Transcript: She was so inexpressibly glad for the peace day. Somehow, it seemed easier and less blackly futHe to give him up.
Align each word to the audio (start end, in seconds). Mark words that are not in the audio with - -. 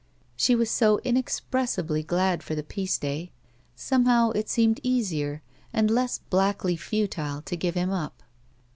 She 0.35 0.55
was 0.55 0.71
so 0.71 0.97
inexpressibly 1.03 2.01
glad 2.01 2.41
for 2.41 2.55
the 2.55 2.63
peace 2.63 2.97
day. 2.97 3.31
Somehow, 3.75 4.31
it 4.31 4.49
seemed 4.49 4.79
easier 4.81 5.43
and 5.71 5.91
less 5.91 6.21
blackly 6.31 6.75
futHe 6.75 7.45
to 7.45 7.55
give 7.55 7.75
him 7.75 7.91
up. 7.91 8.23